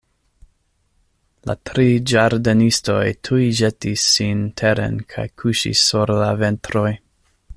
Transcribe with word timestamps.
La 1.49 1.55
tri 1.69 1.85
ĝardenistoj 2.11 3.03
tuj 3.29 3.43
ĵetis 3.61 4.07
sin 4.15 4.43
teren 4.63 4.99
kaj 5.15 5.29
kuŝis 5.43 5.87
sur 5.91 6.17
la 6.25 6.33
ventroj. 6.43 6.89